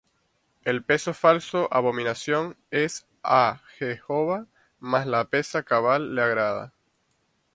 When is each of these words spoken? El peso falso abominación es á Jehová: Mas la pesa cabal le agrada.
El 0.63 0.83
peso 0.83 1.13
falso 1.13 1.67
abominación 1.71 2.57
es 2.71 3.05
á 3.21 3.59
Jehová: 3.77 4.47
Mas 4.79 5.05
la 5.05 5.25
pesa 5.25 5.61
cabal 5.61 6.15
le 6.15 6.23
agrada. 6.23 6.73